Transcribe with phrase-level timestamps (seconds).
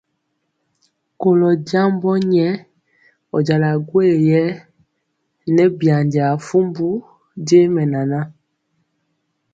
[1.21, 2.49] Kolɔ jambɔ nyɛ,
[3.35, 4.41] ɔ jala gwoye yɛ
[5.55, 6.87] nɛ byanjaa fumbu
[7.47, 8.19] je mɛnana.